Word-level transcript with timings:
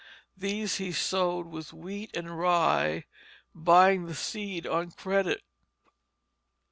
These 0.35 0.77
he 0.77 0.91
sowed 0.91 1.45
with 1.45 1.73
wheat 1.73 2.17
and 2.17 2.35
rye, 2.39 3.05
buying 3.53 4.07
the 4.07 4.15
seed 4.15 4.65
on 4.65 4.89
credit. 4.93 5.43